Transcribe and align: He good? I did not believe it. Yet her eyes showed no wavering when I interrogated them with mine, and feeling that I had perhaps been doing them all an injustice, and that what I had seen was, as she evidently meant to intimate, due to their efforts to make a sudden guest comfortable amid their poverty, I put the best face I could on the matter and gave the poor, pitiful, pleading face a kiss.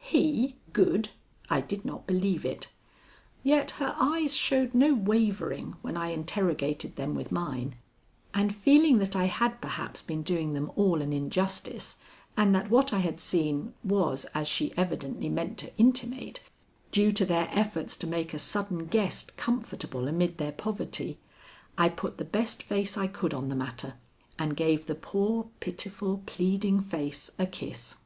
He 0.00 0.54
good? 0.72 1.08
I 1.50 1.60
did 1.60 1.84
not 1.84 2.06
believe 2.06 2.44
it. 2.44 2.68
Yet 3.42 3.72
her 3.82 3.96
eyes 3.98 4.32
showed 4.36 4.72
no 4.72 4.94
wavering 4.94 5.74
when 5.82 5.96
I 5.96 6.10
interrogated 6.10 6.94
them 6.94 7.16
with 7.16 7.32
mine, 7.32 7.74
and 8.32 8.54
feeling 8.54 8.98
that 8.98 9.16
I 9.16 9.24
had 9.24 9.60
perhaps 9.60 10.00
been 10.00 10.22
doing 10.22 10.52
them 10.54 10.70
all 10.76 11.02
an 11.02 11.12
injustice, 11.12 11.96
and 12.36 12.54
that 12.54 12.70
what 12.70 12.92
I 12.92 13.00
had 13.00 13.18
seen 13.18 13.74
was, 13.82 14.24
as 14.36 14.46
she 14.46 14.72
evidently 14.76 15.28
meant 15.28 15.58
to 15.58 15.76
intimate, 15.76 16.42
due 16.92 17.10
to 17.10 17.24
their 17.24 17.48
efforts 17.50 17.96
to 17.96 18.06
make 18.06 18.32
a 18.32 18.38
sudden 18.38 18.86
guest 18.86 19.36
comfortable 19.36 20.06
amid 20.06 20.38
their 20.38 20.52
poverty, 20.52 21.18
I 21.76 21.88
put 21.88 22.18
the 22.18 22.24
best 22.24 22.62
face 22.62 22.96
I 22.96 23.08
could 23.08 23.34
on 23.34 23.48
the 23.48 23.56
matter 23.56 23.94
and 24.38 24.56
gave 24.56 24.86
the 24.86 24.94
poor, 24.94 25.48
pitiful, 25.58 26.22
pleading 26.24 26.82
face 26.82 27.32
a 27.36 27.46
kiss. 27.46 27.96